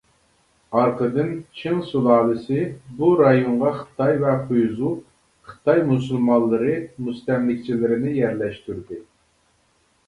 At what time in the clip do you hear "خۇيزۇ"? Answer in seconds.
4.49-4.91